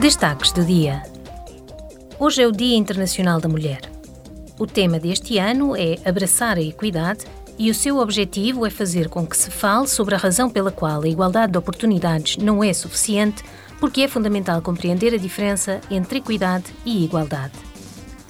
Destaques 0.00 0.52
do 0.52 0.64
dia. 0.64 1.02
Hoje 2.18 2.42
é 2.42 2.46
o 2.46 2.52
Dia 2.52 2.76
Internacional 2.76 3.40
da 3.40 3.48
Mulher. 3.48 3.80
O 4.58 4.66
tema 4.66 4.98
deste 4.98 5.38
ano 5.38 5.74
é 5.76 5.96
abraçar 6.04 6.58
a 6.58 6.62
equidade 6.62 7.24
e 7.58 7.70
o 7.70 7.74
seu 7.74 7.98
objetivo 7.98 8.66
é 8.66 8.70
fazer 8.70 9.08
com 9.08 9.26
que 9.26 9.36
se 9.36 9.50
fale 9.50 9.86
sobre 9.86 10.14
a 10.14 10.18
razão 10.18 10.50
pela 10.50 10.70
qual 10.70 11.02
a 11.02 11.08
igualdade 11.08 11.52
de 11.52 11.58
oportunidades 11.58 12.36
não 12.36 12.62
é 12.62 12.72
suficiente, 12.72 13.42
porque 13.80 14.02
é 14.02 14.08
fundamental 14.08 14.60
compreender 14.60 15.14
a 15.14 15.18
diferença 15.18 15.80
entre 15.90 16.18
equidade 16.18 16.66
e 16.84 17.04
igualdade. 17.04 17.54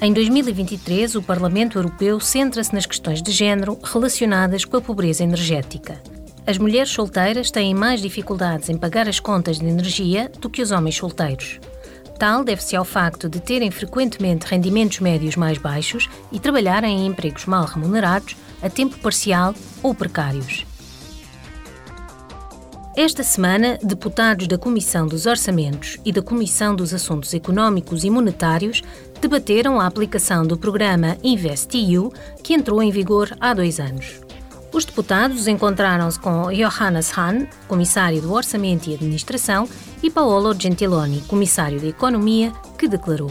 Em 0.01 0.13
2023, 0.13 1.15
o 1.17 1.23
Parlamento 1.23 1.79
Europeu 1.79 2.21
centra-se 2.21 2.75
nas 2.75 2.87
questões 2.87 3.23
de 3.23 3.33
género 3.33 3.79
relacionadas 3.83 4.65
com 4.65 4.77
a 4.77 4.81
pobreza 4.81 5.25
energética. 5.25 6.01
As 6.47 6.59
mulheres 6.59 6.91
solteiras 6.91 7.51
têm 7.51 7.75
mais 7.75 8.03
dificuldades 8.03 8.69
em 8.69 8.77
pagar 8.77 9.09
as 9.09 9.19
contas 9.19 9.59
de 9.59 9.67
energia 9.67 10.31
do 10.41 10.51
que 10.51 10.61
os 10.61 10.71
homens 10.71 10.97
solteiros. 10.97 11.59
Tal 12.19 12.45
deve-se 12.45 12.77
ao 12.77 12.85
facto 12.85 13.31
de 13.31 13.41
terem 13.41 13.71
frequentemente 13.71 14.47
rendimentos 14.47 15.01
médios 15.01 15.37
mais 15.37 15.57
baixos 15.57 16.09
e 16.31 16.39
trabalharem 16.39 17.01
em 17.01 17.07
empregos 17.07 17.47
mal 17.47 17.65
remunerados, 17.65 18.37
a 18.63 18.69
tempo 18.69 18.99
parcial 18.99 19.55
ou 19.83 19.95
precários. 19.95 20.67
Esta 22.95 23.25
semana, 23.25 23.79
deputados 23.83 24.47
da 24.47 24.57
Comissão 24.57 25.07
dos 25.07 25.27
Orçamentos 25.27 25.99
e 26.05 26.13
da 26.13 26.23
Comissão 26.23 26.77
dos 26.77 26.95
Assuntos 26.95 27.35
Económicos 27.35 28.05
e 28.05 28.11
Monetários 28.11 28.83
debateram 29.21 29.81
a 29.81 29.87
aplicação 29.87 30.47
do 30.47 30.57
programa 30.57 31.17
InvestEU, 31.23 32.13
que 32.43 32.55
entrou 32.55 32.83
em 32.83 32.93
vigor 32.93 33.35
há 33.41 33.53
dois 33.53 33.81
anos. 33.81 34.21
Os 34.75 34.85
deputados 34.85 35.47
encontraram-se 35.47 36.19
com 36.19 36.51
Johannes 36.51 37.17
Hahn, 37.17 37.47
comissário 37.69 38.21
do 38.21 38.33
Orçamento 38.33 38.91
e 38.91 38.95
Administração, 38.95 39.69
e 40.03 40.11
Paolo 40.11 40.53
Gentiloni, 40.53 41.21
comissário 41.29 41.81
da 41.81 41.87
Economia, 41.87 42.53
que 42.77 42.89
declarou: 42.89 43.31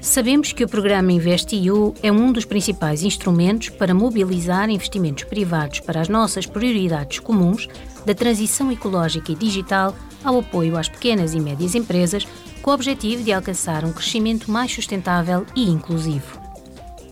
Sabemos 0.00 0.52
que 0.52 0.62
o 0.62 0.68
programa 0.68 1.10
InvestEU 1.10 1.94
é 2.00 2.12
um 2.12 2.30
dos 2.30 2.44
principais 2.44 3.02
instrumentos 3.02 3.70
para 3.70 3.92
mobilizar 3.92 4.70
investimentos 4.70 5.24
privados 5.24 5.80
para 5.80 6.00
as 6.00 6.08
nossas 6.08 6.46
prioridades 6.46 7.18
comuns, 7.18 7.68
da 8.04 8.14
transição 8.14 8.70
ecológica 8.70 9.32
e 9.32 9.34
digital 9.34 9.96
ao 10.22 10.38
apoio 10.38 10.78
às 10.78 10.88
pequenas 10.88 11.34
e 11.34 11.40
médias 11.40 11.74
empresas, 11.74 12.24
com 12.62 12.70
o 12.70 12.74
objetivo 12.74 13.24
de 13.24 13.32
alcançar 13.32 13.84
um 13.84 13.92
crescimento 13.92 14.48
mais 14.48 14.72
sustentável 14.72 15.44
e 15.56 15.68
inclusivo. 15.68 16.45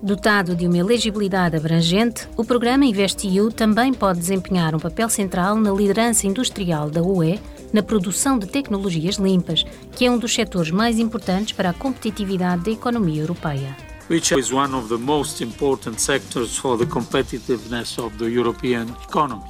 Dotado 0.05 0.55
de 0.55 0.67
uma 0.67 0.77
elegibilidade 0.77 1.57
abrangente, 1.57 2.29
o 2.37 2.45
programa 2.45 2.85
InvestEU 2.85 3.51
também 3.51 3.91
pode 3.91 4.19
desempenhar 4.19 4.75
um 4.75 4.79
papel 4.79 5.09
central 5.09 5.57
na 5.57 5.73
liderança 5.73 6.27
industrial 6.27 6.91
da 6.91 7.01
UE 7.01 7.41
na 7.73 7.83
produção 7.83 8.39
de 8.39 8.47
tecnologias 8.47 9.17
limpas, 9.17 9.65
que 9.97 10.05
é 10.05 10.11
um 10.11 10.19
dos 10.19 10.35
setores 10.35 10.71
mais 10.71 10.99
importantes 10.99 11.55
para 11.55 11.71
a 11.71 11.73
competitividade 11.73 12.65
da 12.65 12.71
economia 12.71 13.23
europeia. 13.23 13.75
Which 14.11 14.39
is 14.39 14.53
one 14.53 14.75
of 14.75 14.91
the 14.91 14.99
most 14.99 15.43
important 15.43 15.99
sectors 15.99 16.55
for 16.55 16.77
the 16.77 16.85
competitiveness 16.85 17.99
of 17.99 18.15
the 18.19 18.27
European 18.27 18.89
economy. 19.09 19.49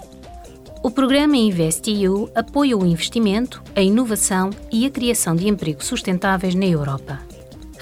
O 0.85 0.91
programa 0.93 1.37
InvestEU 1.37 2.31
apoia 2.33 2.77
o 2.77 2.87
investimento, 2.87 3.61
a 3.75 3.83
inovação 3.83 4.51
e 4.71 4.87
a 4.87 4.91
criação 4.91 5.35
de 5.35 5.49
empregos 5.49 5.87
sustentáveis 5.87 6.55
na 6.55 6.67
Europa 6.67 7.34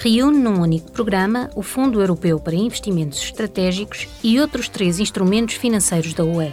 reúne 0.02 0.36
num 0.36 0.60
único 0.60 0.90
programa 0.90 1.48
o 1.54 1.62
Fundo 1.62 2.00
Europeu 2.00 2.40
para 2.40 2.56
Investimentos 2.56 3.22
Estratégicos 3.22 4.08
e 4.20 4.40
outros 4.40 4.68
três 4.68 4.98
instrumentos 4.98 5.54
financeiros 5.54 6.12
da 6.12 6.24
UE. 6.24 6.52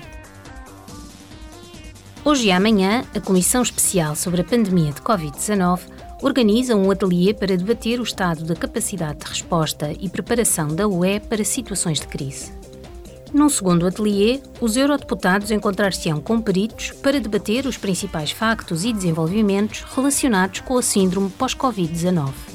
Hoje 2.24 2.50
e 2.50 2.52
amanhã, 2.52 3.04
a 3.16 3.20
Comissão 3.20 3.64
Especial 3.64 4.16
sobre 4.16 4.42
a 4.42 4.44
Pandemia 4.44 4.92
de 4.92 5.02
Covid-19 5.02 5.80
organiza 6.22 6.76
um 6.76 6.92
ateliê 6.92 7.34
para 7.34 7.58
debater 7.58 8.00
o 8.00 8.04
estado 8.04 8.44
da 8.44 8.56
capacidade 8.56 9.18
de 9.18 9.26
resposta 9.26 9.96
e 10.00 10.08
preparação 10.08 10.68
da 10.68 10.88
UE 10.88 11.20
para 11.20 11.44
situações 11.44 12.00
de 12.00 12.08
crise. 12.08 12.52
Num 13.34 13.50
segundo 13.50 13.88
ateliê, 13.88 14.42
os 14.62 14.78
eurodeputados 14.78 15.50
encontrar-se-ão 15.50 16.22
com 16.22 16.40
peritos 16.40 16.92
para 16.92 17.20
debater 17.20 17.66
os 17.66 17.78
principais 17.78 18.30
factos 18.30 18.86
e 18.86 18.94
desenvolvimentos 18.94 19.84
relacionados 19.96 20.60
com 20.60 20.78
a 20.78 20.84
síndrome 20.84 21.32
pós-Covid-19. 21.32 22.49